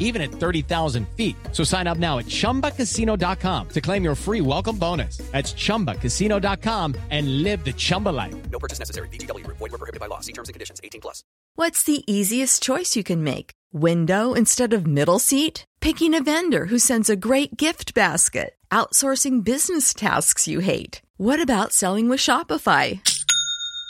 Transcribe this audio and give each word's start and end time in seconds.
even 0.00 0.20
at 0.20 0.32
30,000 0.32 1.08
feet. 1.16 1.36
So 1.52 1.62
sign 1.62 1.86
up 1.86 1.98
now 1.98 2.18
at 2.18 2.26
ChumbaCasino.com 2.26 3.68
to 3.68 3.80
claim 3.80 4.02
your 4.02 4.16
free 4.16 4.40
welcome 4.40 4.76
bonus. 4.76 5.18
That's 5.30 5.52
ChumbaCasino.com 5.52 6.96
and 7.10 7.44
live 7.44 7.64
the 7.64 7.72
Chumba 7.72 8.08
life. 8.08 8.34
No 8.50 8.58
purchase 8.58 8.80
necessary. 8.80 9.08
VGW 9.08 9.44
Group. 9.44 9.58
Void 9.58 9.70
where 9.70 9.78
prohibited 9.78 10.00
by 10.00 10.06
law. 10.06 10.20
See 10.20 10.32
terms 10.32 10.48
and 10.48 10.54
conditions. 10.54 10.80
18 10.82 11.00
plus. 11.00 11.22
What's 11.54 11.84
the 11.84 12.02
easiest 12.10 12.62
choice 12.62 12.96
you 12.96 13.04
can 13.04 13.22
make? 13.22 13.52
Window 13.72 14.32
instead 14.32 14.72
of 14.72 14.86
middle 14.86 15.18
seat? 15.18 15.64
Picking 15.80 16.14
a 16.14 16.22
vendor 16.22 16.66
who 16.66 16.78
sends 16.78 17.08
a 17.08 17.16
great 17.16 17.56
gift 17.56 17.94
basket? 17.94 18.54
Outsourcing 18.70 19.44
business 19.44 19.94
tasks 19.94 20.48
you 20.48 20.60
hate? 20.60 21.02
What 21.16 21.42
about 21.42 21.72
selling 21.72 22.08
with 22.08 22.20
Shopify? 22.20 23.00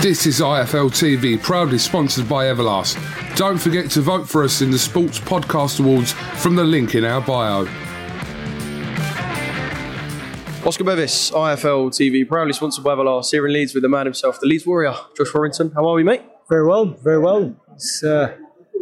This 0.00 0.24
is 0.24 0.40
IFL 0.40 0.88
TV, 0.88 1.38
proudly 1.38 1.76
sponsored 1.76 2.26
by 2.26 2.46
Everlast. 2.46 2.96
Don't 3.36 3.58
forget 3.58 3.90
to 3.90 4.00
vote 4.00 4.26
for 4.26 4.42
us 4.42 4.62
in 4.62 4.70
the 4.70 4.78
Sports 4.78 5.20
Podcast 5.20 5.78
Awards 5.78 6.12
from 6.12 6.56
the 6.56 6.64
link 6.64 6.94
in 6.94 7.04
our 7.04 7.20
bio. 7.20 7.66
Oscar 10.66 10.84
Bevis, 10.84 11.30
IFL 11.32 11.90
TV, 11.90 12.26
proudly 12.26 12.54
sponsored 12.54 12.82
by 12.82 12.94
Everlast, 12.94 13.30
here 13.30 13.46
in 13.46 13.52
Leeds 13.52 13.74
with 13.74 13.82
the 13.82 13.90
man 13.90 14.06
himself, 14.06 14.40
the 14.40 14.46
Leeds 14.46 14.66
Warrior, 14.66 14.94
Josh 15.18 15.34
Warrington. 15.34 15.70
How 15.72 15.86
are 15.86 15.94
we, 15.94 16.02
mate? 16.02 16.22
Very 16.48 16.66
well, 16.66 16.86
very 16.86 17.18
well. 17.18 17.54
It's 17.74 18.02
uh, 18.02 18.38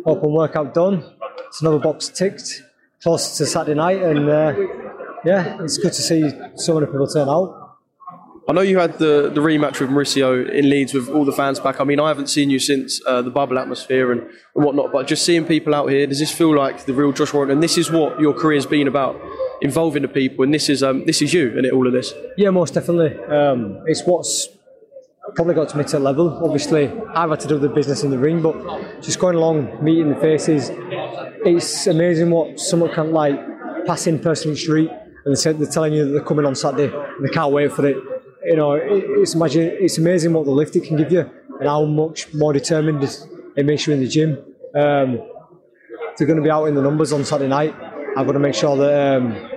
open 0.06 0.30
workout 0.30 0.72
done. 0.72 1.02
It's 1.48 1.60
another 1.60 1.80
box 1.80 2.10
ticked. 2.10 2.62
Close 3.02 3.36
to 3.38 3.44
Saturday 3.44 3.74
night, 3.74 4.00
and 4.00 4.28
uh, 4.28 4.54
yeah, 5.24 5.60
it's 5.64 5.78
good 5.78 5.94
to 5.94 6.00
see 6.00 6.30
so 6.54 6.74
many 6.74 6.86
people 6.86 7.08
turn 7.08 7.28
out. 7.28 7.67
I 8.48 8.54
know 8.54 8.62
you 8.62 8.78
had 8.78 8.94
the, 8.94 9.30
the 9.30 9.42
rematch 9.42 9.78
with 9.78 9.90
Mauricio 9.90 10.50
in 10.50 10.70
Leeds 10.70 10.94
with 10.94 11.10
all 11.10 11.26
the 11.26 11.32
fans 11.32 11.60
back. 11.60 11.82
I 11.82 11.84
mean, 11.84 12.00
I 12.00 12.08
haven't 12.08 12.28
seen 12.28 12.48
you 12.48 12.58
since 12.58 12.98
uh, 13.04 13.20
the 13.20 13.28
bubble 13.28 13.58
atmosphere 13.58 14.10
and, 14.10 14.22
and 14.22 14.64
whatnot, 14.64 14.90
but 14.90 15.06
just 15.06 15.26
seeing 15.26 15.44
people 15.44 15.74
out 15.74 15.90
here, 15.90 16.06
does 16.06 16.18
this 16.18 16.32
feel 16.32 16.56
like 16.56 16.86
the 16.86 16.94
real 16.94 17.12
Josh 17.12 17.34
Warrington? 17.34 17.58
And 17.58 17.62
this 17.62 17.76
is 17.76 17.90
what 17.90 18.18
your 18.18 18.32
career's 18.32 18.64
been 18.64 18.88
about, 18.88 19.20
involving 19.60 20.00
the 20.00 20.08
people, 20.08 20.44
and 20.44 20.54
this 20.54 20.70
is 20.70 20.82
um, 20.82 21.04
this 21.04 21.20
is 21.20 21.34
you 21.34 21.58
in 21.58 21.66
it, 21.66 21.74
all 21.74 21.86
of 21.86 21.92
this. 21.92 22.14
Yeah, 22.38 22.48
most 22.48 22.72
definitely. 22.72 23.22
Um, 23.24 23.82
it's 23.84 24.04
what's 24.04 24.48
probably 25.34 25.54
got 25.54 25.68
to 25.68 25.76
me 25.76 25.84
to 25.84 25.98
a 25.98 26.00
level. 26.00 26.42
Obviously, 26.42 26.90
I've 27.14 27.28
had 27.28 27.40
to 27.40 27.48
do 27.48 27.58
the 27.58 27.68
business 27.68 28.02
in 28.02 28.10
the 28.10 28.18
ring, 28.18 28.40
but 28.40 29.02
just 29.02 29.18
going 29.18 29.36
along, 29.36 29.84
meeting 29.84 30.08
the 30.08 30.16
faces, 30.16 30.70
it's 31.44 31.86
amazing 31.86 32.30
what 32.30 32.58
someone 32.58 32.94
can 32.94 33.12
like 33.12 33.38
pass 33.86 34.06
in 34.06 34.18
person 34.18 34.48
in 34.48 34.54
the 34.54 34.60
street 34.60 34.90
and 35.26 35.36
they're 35.36 35.66
telling 35.66 35.92
you 35.92 36.06
that 36.06 36.12
they're 36.12 36.24
coming 36.24 36.46
on 36.46 36.54
Saturday 36.54 36.94
and 36.94 37.28
they 37.28 37.30
can't 37.30 37.52
wait 37.52 37.70
for 37.70 37.86
it 37.86 37.96
you 38.48 38.56
know, 38.56 38.72
it's 38.72 39.34
imagine 39.34 39.76
it's 39.78 39.98
amazing 39.98 40.32
what 40.32 40.46
the 40.46 40.50
lift 40.50 40.74
it 40.74 40.84
can 40.84 40.96
give 40.96 41.12
you 41.12 41.30
and 41.60 41.68
how 41.68 41.84
much 41.84 42.32
more 42.32 42.52
determined 42.52 43.02
it 43.56 43.66
makes 43.66 43.86
you 43.86 43.92
in 43.92 44.00
the 44.00 44.08
gym. 44.08 44.38
Um, 44.74 45.20
they're 46.16 46.26
going 46.26 46.38
to 46.38 46.42
be 46.42 46.50
out 46.50 46.64
in 46.64 46.74
the 46.74 46.82
numbers 46.82 47.12
on 47.12 47.24
Saturday 47.24 47.48
night. 47.48 47.74
I've 48.16 48.26
got 48.26 48.32
to 48.32 48.38
make 48.38 48.54
sure 48.54 48.76
that 48.76 49.16
um, 49.16 49.50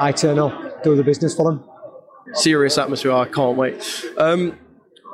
I 0.00 0.12
turn 0.12 0.38
up, 0.38 0.82
do 0.84 0.94
the 0.94 1.02
business 1.02 1.34
for 1.34 1.50
them. 1.50 1.64
Serious 2.34 2.78
atmosphere. 2.78 3.12
I 3.12 3.26
can't 3.26 3.56
wait. 3.56 4.04
Um, 4.16 4.58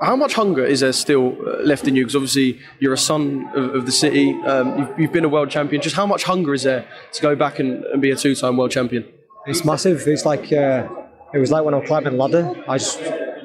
how 0.03 0.17
much 0.17 0.35
hunger 0.35 0.65
is 0.65 0.81
there 0.81 0.93
still 0.93 1.37
uh, 1.47 1.63
left 1.63 1.87
in 1.87 1.97
you? 1.97 2.05
Because 2.05 2.17
obviously 2.17 2.61
you're 2.81 2.93
a 2.93 2.99
son 2.99 3.49
of, 3.55 3.75
of 3.77 3.87
the 3.87 3.93
city. 3.93 4.33
Um, 4.43 4.79
you've, 4.79 4.99
you've, 4.99 5.13
been 5.13 5.25
a 5.25 5.29
world 5.29 5.51
champion. 5.51 5.81
Just 5.81 5.97
how 5.97 6.07
much 6.07 6.25
hunger 6.25 6.53
is 6.53 6.65
there 6.65 6.87
to 7.13 7.23
go 7.23 7.37
back 7.37 7.59
and, 7.61 7.85
and 7.85 8.03
be 8.03 8.11
a 8.11 8.17
two-time 8.17 8.57
world 8.57 8.73
champion? 8.73 9.07
It's 9.47 9.65
massive. 9.65 10.07
It's 10.07 10.25
like 10.25 10.53
uh, 10.53 10.89
it 11.35 11.39
was 11.39 11.51
like 11.51 11.65
when 11.65 11.75
I 11.75 11.79
was 11.79 11.89
climbing 11.89 12.13
the 12.13 12.19
ladder. 12.19 12.55
I 12.69 12.79
just 12.79 13.01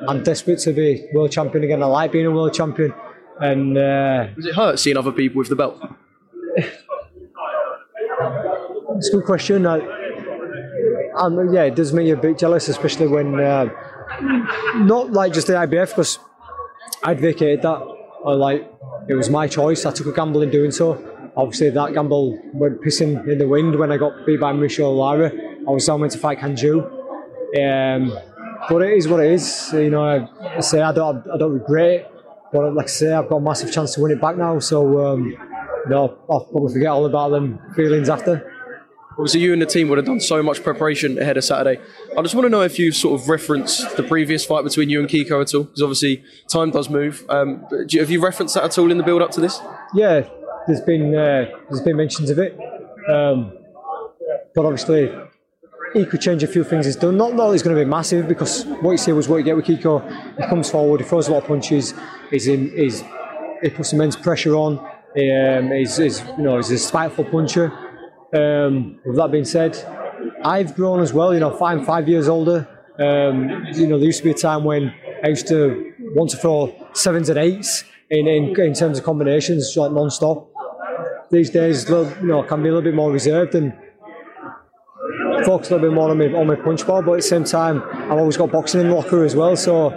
I'm 0.08 0.24
desperate 0.24 0.60
to 0.60 0.74
be 0.74 1.08
world 1.14 1.32
champion 1.32 1.64
again. 1.64 1.82
I 1.82 1.88
like 1.88 2.12
being 2.12 2.26
a 2.26 2.32
world 2.32 2.54
champion. 2.54 2.94
And 3.40 3.78
uh, 3.78 4.28
does 4.36 4.46
it 4.46 4.56
hurt 4.56 4.80
seeing 4.80 4.98
other 4.98 5.12
people 5.12 5.40
with 5.40 5.50
the 5.50 5.56
belt? 5.56 5.82
it's 6.58 6.76
a 9.10 9.12
good 9.12 9.26
question. 9.26 9.66
I, 9.66 9.80
um, 11.18 11.54
yeah, 11.54 11.64
it 11.64 11.76
does 11.76 11.94
make 11.94 12.08
you 12.08 12.14
a 12.14 12.18
bit 12.18 12.38
jealous, 12.38 12.68
especially 12.68 13.08
when 13.08 13.40
uh, 13.40 13.70
not 14.78 15.12
like 15.12 15.34
just 15.34 15.48
the 15.48 15.54
IBF 15.54 15.90
because 15.90 16.20
I'd 17.04 17.20
vacated 17.20 17.62
that. 17.62 17.96
Or 18.24 18.36
like 18.36 18.70
it 19.08 19.14
was 19.14 19.30
my 19.30 19.48
choice. 19.48 19.86
I 19.86 19.92
took 19.92 20.08
a 20.08 20.12
gamble 20.12 20.42
in 20.42 20.50
doing 20.50 20.72
so. 20.72 21.04
Obviously, 21.36 21.70
that 21.70 21.94
gamble 21.94 22.40
went 22.54 22.82
pissing 22.82 23.28
in 23.28 23.38
the 23.38 23.48
wind 23.48 23.78
when 23.78 23.92
I 23.92 23.98
got 23.98 24.26
beat 24.26 24.40
by 24.40 24.52
Michelle 24.54 24.96
Lara. 24.96 25.32
I 25.68 25.72
was 25.72 25.84
still 25.84 26.00
meant 26.00 26.14
to 26.14 26.18
fight 26.18 26.40
Can 26.40 26.56
Xu. 26.56 26.97
Um, 27.56 28.18
but 28.70 28.82
it 28.82 28.98
is 28.98 29.08
what 29.08 29.24
it 29.24 29.32
is. 29.32 29.70
You 29.74 29.90
know, 29.90 30.04
I, 30.42 30.60
say 30.60 30.82
I 30.82 30.92
don't, 30.92 31.26
I 31.30 31.38
don't 31.38 31.54
regret 31.54 31.92
it. 31.92 32.12
But 32.52 32.74
like 32.74 32.86
I 32.86 32.90
say, 32.90 33.14
I've 33.14 33.30
got 33.30 33.38
a 33.38 33.42
massive 33.42 33.72
chance 33.72 33.94
to 33.96 34.02
win 34.02 34.12
it 34.12 34.22
back 34.22 34.38
now. 34.38 34.60
So, 34.60 35.06
um, 35.06 35.26
you 35.26 35.90
know, 35.90 36.18
I'll 36.30 36.46
probably 36.46 36.74
forget 36.74 36.90
all 36.90 37.06
about 37.06 37.30
them 37.30 37.60
feelings 37.76 38.10
after. 38.10 38.54
Obviously, 39.12 39.42
you 39.42 39.52
and 39.52 39.62
the 39.62 39.66
team 39.66 39.90
would 39.90 39.98
have 39.98 40.06
done 40.06 40.20
so 40.20 40.44
much 40.44 40.64
preparation 40.64 41.18
ahead 41.18 41.38
of 41.38 41.44
Saturday. 41.44 41.82
I 42.16 42.22
just 42.22 42.36
want 42.36 42.46
to 42.46 42.50
know 42.50 42.62
if 42.62 42.78
you 42.78 42.92
sort 42.92 43.20
of 43.20 43.28
referenced 43.28 43.98
the 43.98 44.04
previous 44.04 44.46
fight 44.46 44.64
between 44.64 44.92
you 44.92 45.00
and 45.00 45.10
Kiko 45.10 45.42
at 45.42 45.56
all, 45.56 45.64
because 45.64 45.82
obviously 45.82 46.24
time 46.48 46.70
does 46.70 46.88
move. 46.88 47.26
Um, 47.28 47.66
you, 47.90 48.00
have 48.00 48.12
you 48.12 48.22
referenced 48.22 48.54
that 48.54 48.64
at 48.64 48.78
all 48.78 48.92
in 48.92 48.98
the 49.00 49.04
build 49.04 49.24
up 49.24 49.32
to 49.32 49.42
this? 49.42 49.60
Yeah, 49.96 50.30
there's 50.68 50.82
been 50.82 51.16
uh, 51.16 51.46
there's 51.70 51.82
been 51.82 51.98
mentions 51.98 52.30
of 52.30 52.38
it, 52.38 52.60
um, 53.10 53.58
but 54.54 54.66
obviously 54.66 55.12
he 55.94 56.06
could 56.06 56.22
change 56.22 56.44
a 56.44 56.48
few 56.48 56.64
things 56.64 56.86
he's 56.86 56.96
done. 56.96 57.18
Not 57.18 57.36
that 57.36 57.52
he's 57.52 57.64
going 57.64 57.76
to 57.76 57.84
be 57.84 57.90
massive 57.90 58.28
because 58.28 58.66
what 58.66 58.92
you 58.92 58.98
see 58.98 59.12
was 59.12 59.28
what 59.28 59.38
you 59.38 59.44
get 59.44 59.56
with 59.56 59.66
Kiko. 59.66 60.02
He 60.38 60.48
comes 60.48 60.70
forward, 60.70 61.02
he 61.02 61.08
throws 61.08 61.28
a 61.28 61.32
lot 61.32 61.44
of 61.44 61.48
punches, 61.48 61.94
he's 62.30 62.48
in, 62.48 62.70
he's, 62.70 63.04
he 63.62 63.70
puts 63.70 63.94
immense 63.94 64.16
pressure 64.16 64.56
on. 64.56 64.80
Um, 64.80 65.72
he's, 65.72 65.98
he's, 65.98 66.24
you 66.38 66.44
know, 66.44 66.58
he's 66.58 66.72
a 66.72 66.78
spiteful 66.78 67.26
puncher. 67.26 67.72
Um, 68.36 69.00
with 69.06 69.16
that 69.16 69.32
being 69.32 69.46
said, 69.46 69.76
I've 70.44 70.76
grown 70.76 71.00
as 71.00 71.14
well. 71.14 71.34
You 71.34 71.40
know, 71.40 71.58
I'm 71.60 71.86
five 71.86 72.08
years 72.08 72.28
older. 72.28 72.68
Um, 73.00 73.66
you 73.74 73.88
know, 73.88 73.98
there 73.98 74.08
used 74.08 74.20
to 74.20 74.24
be 74.24 74.32
a 74.32 74.34
time 74.34 74.64
when 74.64 74.94
I 75.24 75.30
used 75.30 75.48
to 75.48 75.94
want 76.16 76.30
to 76.32 76.38
throw 76.38 76.76
sevens 76.94 77.30
and 77.30 77.40
eights 77.40 77.84
in, 78.10 78.28
in, 78.28 78.60
in 78.60 78.74
terms 78.74 78.98
of 78.98 79.04
combinations, 79.04 79.76
like 79.76 79.92
non-stop. 79.92 80.52
These 81.32 81.50
days, 81.50 81.90
you 81.90 82.16
know, 82.24 82.44
can 82.44 82.62
be 82.64 82.70
a 82.70 82.72
little 82.72 82.82
bit 82.82 82.96
more 82.96 83.12
reserved 83.12 83.56
and 83.56 83.74
focus 85.48 85.70
a 85.70 85.76
little 85.76 85.90
bit 85.90 85.96
more 85.96 86.12
on 86.12 86.18
my, 86.18 86.26
on 86.26 86.46
my 86.46 86.56
punch 86.56 86.86
ball, 86.86 87.02
but 87.02 87.14
at 87.14 87.16
the 87.18 87.22
same 87.22 87.46
time, 87.46 87.82
I've 88.12 88.20
always 88.20 88.36
got 88.36 88.52
boxing 88.52 88.82
in 88.82 88.90
the 88.90 88.96
locker 88.96 89.24
as 89.24 89.34
well. 89.34 89.56
So 89.56 89.92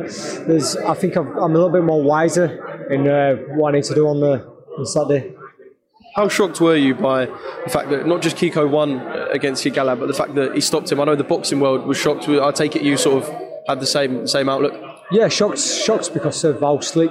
there's, 0.46 0.76
I 0.76 0.94
think 0.94 1.16
i 1.16 1.20
am 1.20 1.36
a 1.36 1.46
little 1.48 1.70
bit 1.70 1.82
more 1.82 2.00
wiser 2.00 2.46
in 2.88 3.08
uh, 3.08 3.34
what 3.56 3.70
I 3.70 3.78
need 3.78 3.84
to 3.84 3.94
do 3.94 4.06
on 4.06 4.20
the 4.20 4.46
on 4.78 4.86
Saturday. 4.86 5.34
How 6.14 6.28
shocked 6.28 6.60
were 6.60 6.76
you 6.76 6.94
by 6.94 7.26
the 7.64 7.70
fact 7.70 7.90
that 7.90 8.06
not 8.06 8.22
just 8.22 8.36
Kiko 8.36 8.70
won 8.70 9.00
against 9.32 9.64
Galahad, 9.64 9.98
but 9.98 10.06
the 10.06 10.14
fact 10.14 10.36
that 10.36 10.54
he 10.54 10.60
stopped 10.60 10.90
him? 10.92 11.00
I 11.00 11.04
know 11.04 11.16
the 11.16 11.24
boxing 11.24 11.58
world 11.58 11.84
was 11.84 11.98
shocked. 11.98 12.28
I 12.28 12.52
take 12.52 12.76
it 12.76 12.82
you 12.82 12.96
sort 12.96 13.24
of 13.24 13.34
had 13.68 13.80
the 13.80 13.86
same 13.86 14.28
same 14.28 14.48
outlook. 14.48 14.74
Yeah, 15.10 15.26
shocked, 15.26 15.58
shocked 15.58 16.14
because 16.14 16.44
of 16.44 16.60
how 16.60 16.78
slick 16.78 17.10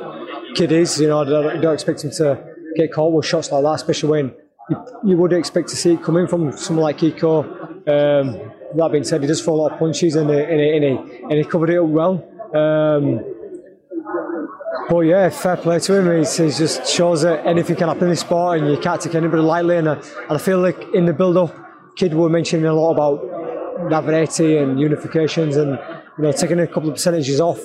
kid 0.56 0.72
is. 0.72 1.00
You 1.02 1.10
know, 1.10 1.22
I 1.22 1.26
don't, 1.26 1.62
don't 1.62 1.74
expect 1.74 2.06
him 2.06 2.12
to 2.12 2.42
get 2.78 2.94
caught 2.94 3.12
with 3.12 3.26
shots 3.26 3.52
like 3.52 3.64
that, 3.64 3.74
especially 3.74 4.10
when 4.10 4.34
you, 4.70 4.78
you 5.06 5.18
would 5.18 5.34
expect 5.34 5.68
to 5.70 5.76
see 5.76 5.94
it 5.94 6.04
coming 6.04 6.26
from 6.28 6.54
someone 6.54 6.84
like 6.84 7.00
Kiko. 7.00 7.59
Um, 7.90 8.52
that 8.76 8.90
being 8.92 9.04
said, 9.04 9.22
he 9.22 9.28
does 9.28 9.42
throw 9.42 9.56
a 9.56 9.56
lot 9.56 9.72
of 9.72 9.80
punches 9.80 10.16
and 10.16 10.30
he, 10.30 10.40
and 10.40 10.60
he, 10.60 10.76
and 10.76 10.84
he, 10.84 11.24
and 11.24 11.32
he 11.34 11.44
covered 11.44 11.72
it 11.72 11.80
up 11.80 11.88
well. 11.88 12.24
Um, 12.54 13.24
but 14.90 15.02
yeah, 15.02 15.30
fair 15.30 15.58
play 15.58 15.80
to 15.80 16.00
him. 16.00 16.18
He 16.18 16.24
just 16.24 16.88
shows 16.88 17.22
that 17.22 17.46
anything 17.46 17.76
can 17.76 17.88
happen 17.88 18.04
in 18.04 18.10
this 18.10 18.22
sport 18.22 18.60
and 18.60 18.70
you 18.70 18.78
can't 18.78 19.00
take 19.00 19.16
anybody 19.16 19.42
lightly. 19.42 19.78
And 19.78 19.90
I, 19.90 19.94
and 19.94 20.32
I 20.32 20.38
feel 20.38 20.60
like 20.60 20.78
in 20.94 21.06
the 21.06 21.14
build 21.14 21.38
up, 21.38 21.56
Kid 21.96 22.14
were 22.14 22.30
mentioning 22.30 22.66
a 22.66 22.74
lot 22.74 22.92
about 22.92 23.90
Navarrete 23.90 24.40
and 24.40 24.78
unifications 24.78 25.58
and 25.58 25.80
you 26.18 26.24
know 26.24 26.32
taking 26.32 26.60
a 26.60 26.68
couple 26.68 26.90
of 26.90 26.96
percentages 26.96 27.40
off 27.40 27.60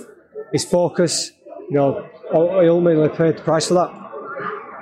his 0.52 0.64
focus. 0.64 1.32
You 1.70 1.76
know, 1.76 2.08
he 2.30 2.68
ultimately 2.68 3.08
paid 3.08 3.38
the 3.38 3.42
price 3.42 3.68
for 3.68 3.74
that. 3.74 3.90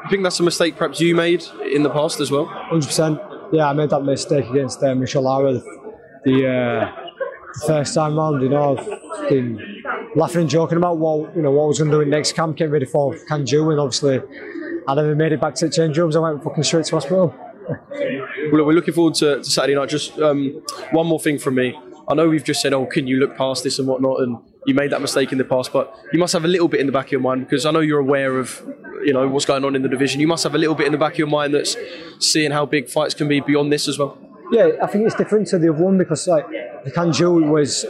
I 0.05 0.09
think 0.11 0.25
that's 0.25 0.41
a 0.41 0.43
mistake 0.43 0.77
perhaps 0.77 1.01
you 1.01 1.15
made 1.15 1.45
in 1.71 1.85
the 1.85 1.91
past 1.91 2.19
as 2.19 2.31
well? 2.31 2.47
100%. 2.47 3.32
Yeah, 3.53 3.69
I 3.69 3.75
made 3.75 3.91
that 3.91 4.03
mistake 4.03 4.49
against 4.49 4.83
uh, 4.83 4.95
Michel 4.95 5.23
Lara 5.23 5.53
the, 6.25 6.49
uh, 6.49 6.93
the, 7.61 7.67
first 7.67 7.95
time 7.95 8.19
round. 8.19 8.43
You 8.43 8.49
know, 8.49 8.79
I've 8.79 9.29
been 9.29 9.85
laughing 10.17 10.43
and 10.43 10.51
joking 10.51 10.79
about 10.79 10.97
what 10.97 11.37
you 11.37 11.43
know 11.43 11.51
what 11.51 11.65
I 11.65 11.67
was 11.67 11.79
going 11.79 11.91
to 11.91 11.97
do 11.99 12.01
in 12.01 12.09
next 12.09 12.33
camp, 12.33 12.57
getting 12.57 12.73
ready 12.73 12.87
for 12.87 13.15
Can 13.29 13.45
Xu, 13.45 13.71
and 13.71 13.79
obviously 13.79 14.23
I 14.89 14.95
never 14.95 15.15
made 15.15 15.33
it 15.33 15.41
back 15.41 15.55
to 15.57 15.67
the 15.67 15.71
change 15.71 15.99
rooms. 15.99 16.17
I 16.17 16.21
went 16.21 16.43
fucking 16.43 16.65
straight 16.65 16.87
to 16.87 16.97
hospital. 16.97 17.35
well, 17.69 18.65
we're 18.65 18.73
looking 18.73 18.95
forward 18.95 19.15
to, 19.17 19.37
to 19.37 19.45
Saturday 19.45 19.75
night. 19.75 19.91
Just 19.91 20.19
um, 20.19 20.63
one 20.93 21.07
more 21.07 21.21
thing 21.21 21.39
from 21.39 21.57
me. 21.57 21.79
I 22.09 22.15
know 22.15 22.29
we've 22.29 22.45
just 22.45 22.61
said, 22.61 22.73
"Oh, 22.73 22.87
can 22.87 23.07
you 23.07 23.19
look 23.19 23.37
past 23.37 23.65
this 23.65 23.79
and 23.79 23.89
whatnot?" 23.89 24.21
and 24.21 24.39
you 24.67 24.75
made 24.75 24.91
that 24.91 25.01
mistake 25.01 25.33
in 25.33 25.39
the 25.39 25.45
past, 25.45 25.73
but 25.73 25.95
you 26.13 26.19
must 26.19 26.33
have 26.33 26.45
a 26.45 26.49
little 26.49 26.69
bit 26.69 26.81
in 26.81 26.87
the 26.87 26.93
back 26.93 27.07
of 27.07 27.13
your 27.13 27.21
mind 27.21 27.49
because 27.49 27.67
I 27.67 27.71
know 27.71 27.81
you're 27.81 28.01
aware 28.01 28.39
of 28.39 28.63
you 29.05 29.13
know 29.13 29.27
what's 29.29 29.45
going 29.45 29.65
on 29.65 29.75
in 29.75 29.83
the 29.83 29.89
division. 29.89 30.21
You 30.21 30.29
must 30.29 30.45
have 30.45 30.55
a 30.55 30.59
little 30.59 30.75
bit 30.75 30.87
in 30.87 30.93
the 30.93 30.99
back 30.99 31.13
of 31.13 31.19
your 31.19 31.29
mind 31.29 31.55
that's 31.55 31.77
seeing 32.21 32.51
how 32.51 32.67
big 32.67 32.89
fights 32.89 33.15
can 33.15 33.29
be 33.29 33.41
beyond 33.41 33.73
this 33.73 33.89
as 33.89 33.99
well. 33.99 34.19
Yeah, 34.53 34.71
I 34.83 34.87
think 34.87 35.07
it's 35.07 35.15
different 35.15 35.49
to 35.49 35.59
the 35.59 35.73
other 35.73 35.83
one 35.83 35.99
because 35.99 36.29
like 36.29 36.47
the 36.85 36.91
Can 36.91 37.09
Xu 37.11 37.51
was 37.51 37.87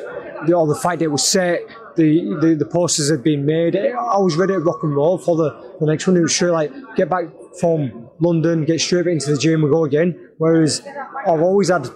the, 0.47 0.53
all 0.55 0.67
the 0.67 0.77
fight 0.77 1.01
date 1.01 1.09
was 1.09 1.27
set. 1.27 1.61
The, 1.97 2.39
the, 2.41 2.55
the 2.55 2.65
posters 2.65 3.11
had 3.11 3.23
been 3.23 3.45
made. 3.45 3.77
I 3.77 4.17
was 4.17 4.37
ready 4.37 4.55
to 4.55 4.61
rock 4.61 4.83
and 4.83 4.95
roll 4.95 5.19
for 5.19 5.37
the, 5.37 5.77
the 5.79 5.87
next 5.87 6.07
one. 6.07 6.17
It 6.17 6.21
was 6.21 6.35
straight 6.35 6.51
like 6.51 6.73
get 6.97 7.11
back 7.11 7.25
from 7.61 8.09
London, 8.19 8.65
get 8.65 8.81
straight 8.81 9.07
into 9.07 9.31
the 9.33 9.37
gym, 9.37 9.63
we 9.63 9.71
go 9.71 9.85
again. 9.85 10.31
Whereas 10.39 10.81
I've 11.27 11.43
always 11.43 11.69
had 11.69 11.87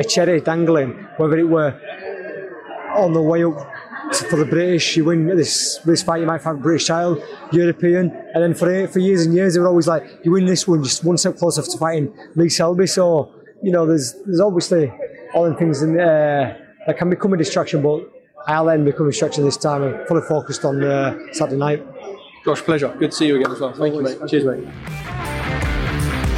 a 0.00 0.04
cherry 0.04 0.40
dangling, 0.40 0.90
whether 1.18 1.38
it 1.38 1.48
were 1.48 1.72
on 2.96 3.12
the 3.12 3.22
way 3.22 3.44
up 3.44 3.58
for 4.28 4.36
the 4.36 4.44
British, 4.44 4.96
you 4.96 5.04
win 5.04 5.26
this 5.26 5.78
this 5.84 6.02
fight, 6.02 6.20
you 6.20 6.26
might 6.26 6.42
find 6.42 6.58
a 6.58 6.60
British 6.60 6.86
title, 6.88 7.22
European, 7.52 8.10
and 8.34 8.42
then 8.42 8.54
for 8.54 8.88
for 8.88 8.98
years 8.98 9.24
and 9.24 9.34
years, 9.34 9.54
they 9.54 9.60
were 9.60 9.68
always 9.68 9.86
like, 9.86 10.02
you 10.24 10.32
win 10.32 10.46
this 10.46 10.66
one, 10.66 10.82
just 10.82 11.04
one 11.04 11.16
step 11.16 11.36
closer 11.36 11.62
to 11.62 11.78
fighting 11.78 12.12
Lee 12.34 12.48
Selby. 12.48 12.86
So 12.86 13.32
you 13.62 13.70
know, 13.70 13.86
there's 13.86 14.14
there's 14.24 14.40
obviously 14.40 14.92
all 15.34 15.48
the 15.48 15.54
things 15.54 15.82
in, 15.82 16.00
uh, 16.00 16.56
that 16.86 16.98
can 16.98 17.10
become 17.10 17.32
a 17.32 17.36
distraction, 17.36 17.82
but 17.82 18.00
I'll 18.46 18.64
let 18.64 18.76
them 18.76 18.84
become 18.86 19.06
a 19.06 19.10
distraction 19.10 19.44
this 19.44 19.56
time. 19.56 19.82
I'm 19.82 20.06
fully 20.06 20.22
focused 20.22 20.64
on 20.64 20.82
uh, 20.82 21.16
Saturday 21.32 21.58
night. 21.58 21.86
Josh, 22.44 22.62
pleasure. 22.62 22.88
Good 22.98 23.10
to 23.10 23.16
see 23.16 23.26
you 23.26 23.36
again 23.36 23.52
as 23.52 23.60
well. 23.60 23.72
Thank 23.72 23.94
Always. 23.94 24.14
you, 24.14 24.20
mate. 24.20 24.30
Cheers, 24.30 24.44
mate. 24.44 24.64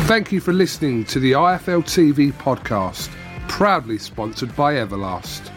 Thank 0.06 0.32
you 0.32 0.40
for 0.40 0.52
listening 0.52 1.04
to 1.06 1.20
the 1.20 1.32
IFL 1.32 1.84
TV 1.84 2.32
podcast, 2.32 3.08
proudly 3.52 3.98
sponsored 3.98 4.56
by 4.56 4.72
Everlast. 4.76 5.50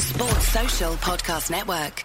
Sports 0.00 0.48
Social 0.48 0.94
Podcast 0.94 1.50
Network. 1.50 2.04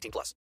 18 0.01 0.11
plus. 0.11 0.35